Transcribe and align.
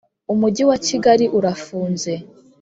Umujyi 0.33 0.63
wa 0.69 0.77
Kigali 0.87 1.25
urafunze 1.37 2.11